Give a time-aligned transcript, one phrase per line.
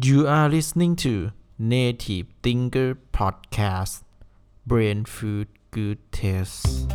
[0.00, 4.04] You are listening to Native Thinker Podcast
[4.64, 6.86] Brain Food Good Taste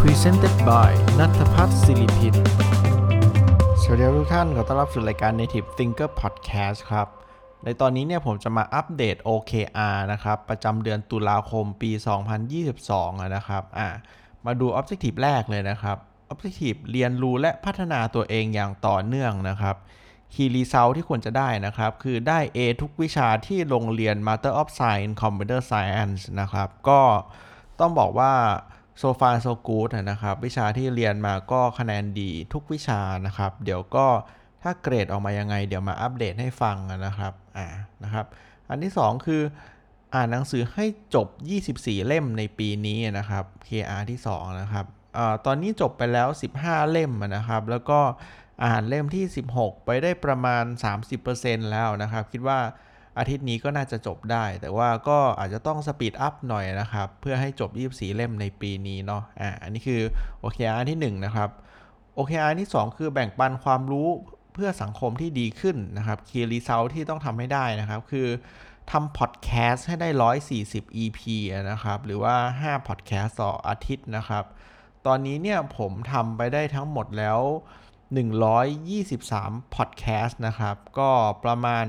[0.00, 2.34] Presented by นัทพัฒน์ศิริพิน
[3.82, 7.08] สวัสดีทุกท่าน ขอต้อนรับสู่รายการ Native Thinker Podcast ครับ
[7.64, 11.90] ในตอนนี้เนี่ยผมจะมาอัปเดต OKR นะครับ ประจำเดือนตุลาคมปี
[12.62, 13.88] 2022 นะครับ อ่า
[14.46, 15.98] มาดู Objective แรกเลยนะครับ
[16.32, 19.76] Objective เรียนรู้และพัฒนาตัวเองอย่างต่อเนื่องนะครับ
[20.32, 27.00] Key Result ที่ควรจะได้นะครับ คือได้ A ทุกวิชาที่โรงเรียน Master of Science Computer Science นะครับ ก็
[27.80, 28.32] ต้องบอกว่า
[29.00, 34.06] so far so good นะครับ วิชาที่เรียนมาก็คะแนนดีทุกวิชานะครับ เดี๋ยวก็
[34.62, 37.66] ถ้าเกรดออกมายังไง เดี๋ยวมาอัปเดตให้ฟังนะครับอ่า
[38.04, 38.26] นะครับ
[38.68, 39.42] อันที่ 2 คือ
[40.14, 41.28] อ่านหนังสือให้จบ
[41.66, 44.86] 24 เล่มในปีนี้นะครับ KR ที่ 2 นะครับ
[45.46, 48.00] ตอนนี้จบไปแล้ว 15 เล่มนะครับ แล้วก็
[48.64, 50.64] อ่านเล่มที่ 16 ไปได้ประมาณ
[51.18, 52.58] 30%แล้วนะครับ คิดว่า
[53.18, 60.00] อาทิตย์นี้ก็น่าจะจบได้ แต่ว่าก็อาจจะต้องสปีดอัพหน่อยนะครับ เพื่อให้จบ 24 เล่มในปีนี้เนาะอ่าอันนี้คือ
[60.42, 61.50] OKR ที่ 1 นะครับ
[62.16, 64.08] OKR ที่ 2 คือแบ่งปันความรู้
[64.54, 68.28] เพื่อสังคมที่ดีขึ้นนะครับ Key Result ที่ต้องทำให้ได้นะครับ คือ
[68.90, 70.08] ทำพอดแคสต์ให้ได้
[70.52, 71.20] 140 EP
[71.70, 74.44] นะครับ หรือว่า 5 พอดแคสต์ต่ออาทิตย์นะครับ
[75.06, 77.40] ตอนนี้เนี่ยผมทำไปได้ทั้งหมดแล้ว
[78.96, 81.10] 123พอดแคสต์นะครับ ก็
[81.44, 81.84] ประมาณ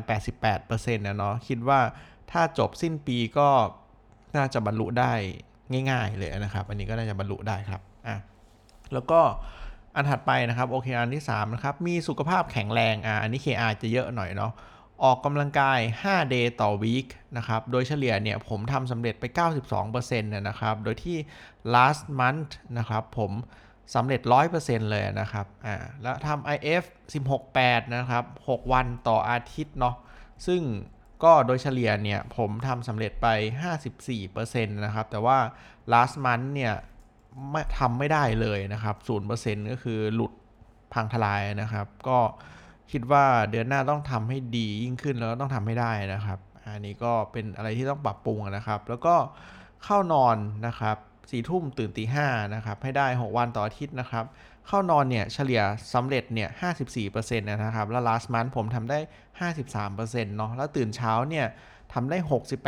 [0.49, 1.79] 88%นะเนาะคิดว่า
[2.31, 3.49] ถ้าจบสิ้นปีก็
[4.35, 5.13] น่าจะบรรลุได้
[5.91, 8.17] ง่าย ๆ เลยนะครับ อันนี้ก็น่าจะบรรลุได้ครับอะ
[8.93, 9.21] แล้วก็
[9.95, 14.51] อันถัดไปนะครับ OKR ที่3นะครับมีสุขภาพแข็งแรงอะอันนี้ KR จะเยอะหน่อยเนาะ
[15.03, 19.23] ออกกำลังกาย 5 day ต่อ week นะครับ โดยเฉลี่ยเนี่ยผมทำสำเร็จไป
[19.71, 21.17] 92%นะครับ โดยที่
[21.73, 23.31] last month นะครับผม
[23.95, 24.21] สำเร็จ
[24.55, 26.83] 100%เลยนะครับ อ่า แล้วทำ IF
[27.39, 29.95] 16-8 นะครับ 6 วันต่ออาทิตย์เนาะ
[30.47, 30.61] ซึ่ง
[31.23, 33.27] ก็โดยเฉลี่ยเนี่ยผมทำสำเร็จไป
[33.99, 35.37] 54%นะครับ แต่ว่า
[35.93, 36.73] last month เนี่ย
[37.51, 38.95] ไม่ทำไม่ได้เลยนะครับ
[39.33, 40.31] 0%ก็คือหลุด
[40.93, 42.19] พังทลายนะครับ ก็
[42.91, 49.15] คิดว่าเดือนหน้าต้องทำให้ดียิ่งขึ้นแล้วต้องทำให้ได้นะครับ อันนี้ก็เป็นอะไรที่ต้องปรับปรุงนะครับ แล้วก็
[49.83, 50.97] เข้านอนนะครับ
[51.31, 54.25] สี่ทุ่มตื่นตีห้านะครับ ให้ได้ 6 วันต่ออาทิตย์นะครับ
[54.67, 55.61] เข้านอนเนี่ยเฉลี่ย
[55.93, 56.49] สำเร็จเนี่ย
[56.99, 58.99] 54%นะครับ แล้ว last month ผมทำได้
[59.47, 61.45] 53%เนาะ แล้วตื่นเช้าเนี่ย
[61.93, 62.17] ทำได้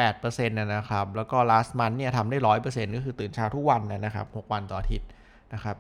[0.02, 5.10] 68%นะครับ แล้วก็ last month เนี่ยทำได้100%ก็คือตื่นเช้าทุกวันนะครับ6วันต่ออาทิตย์
[5.54, 5.78] นะครับ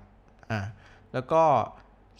[0.51, 0.59] อ่า
[1.13, 1.43] แล้วก็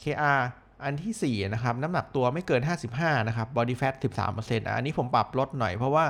[0.02, 0.42] KR
[0.84, 2.62] อันที่4นะครับน้ำหนักตัวไม่เกิน
[2.96, 3.96] 55 นะครับ body fat
[4.34, 6.06] 13%อันนี้ผมปรับลดหน่อยเพราะว่า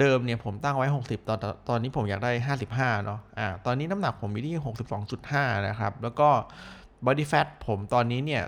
[0.00, 1.38] เดิมเนี่ยผมตั้งไว้ 60 ตอน
[1.68, 2.32] ตอนนี้ผมอยากได้
[2.72, 4.54] 55 เนาะอ่าตอนนี้น้ำหนักผมมีที่
[5.12, 6.28] 62.5 นะครับ แล้วก็
[7.06, 8.42] body fat ผมตอนนี้เนี่ย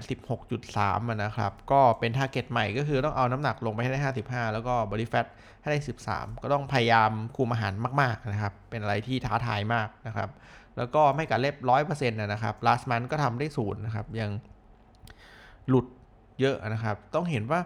[0.59, 5.27] 16.3 นะครับ ก็เป็น target ใหม่ก็คือต้องเอาน้ำหนักลงไปให้ได้ 55 แล้วก็ body fat
[5.61, 5.79] ให้ได้
[6.11, 10.29] 13 ก็ต้องพยายามคุมอาหารมาก ๆ นะครับ เป็นอะไรที่ท้าทายมากนะครับ
[10.77, 11.55] แล้วก็ไม่กัดเล็บ
[11.89, 14.31] 100%นะครับ last month ก็ทำได้ศูนย์นะครับยัง
[15.69, 15.87] หลุด
[16.41, 17.61] เยอะนะครับ ต้องเห็นว่า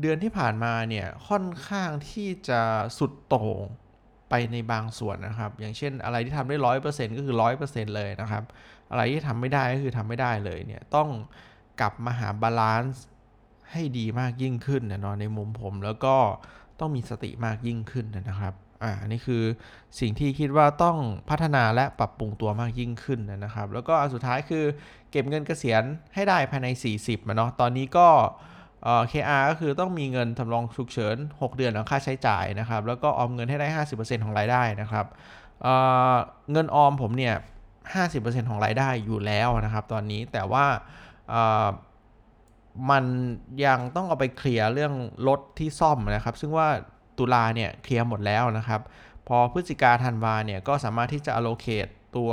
[0.00, 2.60] เดือนที่ผ่านมาเนี่ยค่อนข้างที่จะ
[2.98, 3.58] สุดโต่ง
[4.30, 8.44] ไปในบางส่วนนะครับ อย่างเช่นอะไรที่ทำได้ร้อยเปอร์เซ็นก็คือร้อยเปอร์เซ็นเลยนะครับ
[8.90, 11.08] อะไรที่ทำไม่ได้ก็คือทำไม่ได้เลยเนี่ยต้อง
[11.80, 13.04] กลับมาหา balance
[13.72, 16.16] ให้ดีมากยิ่งขึ้นนะเนาะในมุมผมแล้วก็
[16.80, 19.42] ต้องมีสติมากยิ่งขึ้นนะครับอ่าอันนี้คือ
[20.00, 20.96] สิ่งที่คิดว่าต้อง
[21.30, 24.64] พัฒนาและปรับปรุงตัวมากยิ่งขึ้นนะครับ แล้วก็อันสุดท้ายคือ
[25.10, 25.82] เก็บเงินเกษียณ
[26.14, 26.68] ให้ได้ภายใน
[26.98, 28.08] 40มาเนาะตอนนี้ก็
[28.84, 35.06] เออ KR ก็คือต้องมีเงินสำรองฉุกเฉิน 6 เดือนของค่าใช้จ่ายนะครับ แล้วก็ออมเงินให้ได้ 50%ของรายได้นะครับ
[35.62, 37.34] เเงินออมผมเนี่ย
[37.92, 40.64] 50%ของรายได้อยู่แล้วนะครับ ตอนนี้แต่ว่า
[42.90, 43.04] มัน
[43.66, 44.94] ยังต้องเอาไปเคลียร์เรื่อง
[45.28, 46.68] รถที่ซ่อมนะครับ ซึ่งว่า
[47.18, 48.80] ตุลาเนี่ยเคลียร์หมดแล้วนะครับ
[49.28, 52.32] พอพฤศจิกาธันวาเนี่ยก็สามารถที่จะ allocate ตัว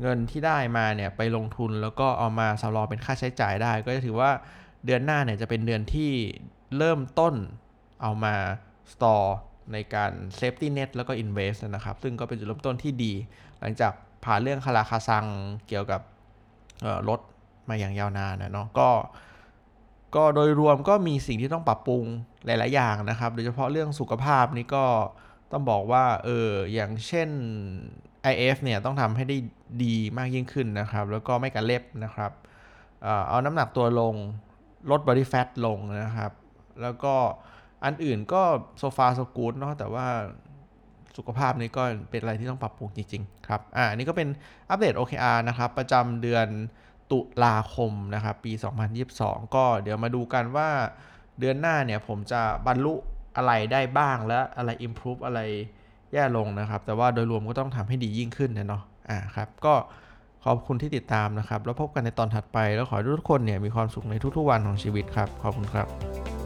[0.00, 4.30] เงินที่ได้มาเนี่ยไปลงทุนแล้วก็เอามาสำรองเป็นค่าใช้จ่ายได้ ก็จะถือว่า
[4.84, 6.10] เดือนหน้าเนี่ยจะเป็นเดือนที่
[6.76, 7.34] เริ่มต้น
[8.02, 8.34] เอามา
[8.92, 9.28] store
[9.72, 13.12] ในการ safety net แล้วก็ invest นะครับ ซึ่งก็เป็นจุดเริ่มต้นที่ดี
[13.60, 13.92] หลังจาก
[14.24, 15.24] ผ่านเรื่องคาราคาซัง
[15.68, 16.00] เกี่ยวกับ
[17.08, 17.20] รถ
[17.68, 18.88] มาอย่างยาวนานนะเนาะก็
[20.16, 22.04] ก็โดยรวมก็มีสิ่งที่ต้องปรับปรุง
[22.46, 24.84] หลาย ๆ อย่างนะครับ โดยเฉพาะเรื่องสุขภาพนี่ก็
[25.52, 27.28] ต้องบอกว่าเอออย่างเช่น
[28.32, 29.36] IF เนี่ยต้องทำให้ได้
[29.84, 32.32] ดีมากยิ่งขึ้นนะครับ แล้วก็ไม่กัดเล็บนะครับ
[33.28, 34.14] เอาน้ำหนักตัวลง
[34.90, 36.32] ลด body fat ลงนะครับ
[36.82, 37.14] แล้วก็
[37.84, 38.42] อันอื่นก็
[38.78, 40.06] so far so good เนาะแต่ว่า
[41.16, 44.28] สุขภาพนี้ก็เป็นอะไรที่ต้องปรับปรุงจริง ๆ ครับ อ่านี่ก็เป็น
[44.70, 46.46] อัปเดต OKR นะครับ ประจำเดือน
[47.12, 48.52] ตุลาคมนะครับปี
[49.02, 50.68] 2022 ก็เดี๋ยวมาดูกันว่า
[51.40, 52.94] เดือนหน้าเนี่ยผมจะบรรลุ
[53.36, 55.40] อะไรได้บ้างและอะไร improve อะไร
[56.12, 59.74] แย่ลงนะครับ แต่ว่าโดยรวมก็ต้องทำให้ดียิ่งขึ้นนะเนาะอ่าครับก็
[60.44, 66.39] ขอบคุณที่ติดตามนะครับ แล้วพบกันในตอนถัดไปแล้วขอให้ทุกคนเนี่ยมีความสุขในทุกๆวันของชีวิตครับ ขอบคุณครับ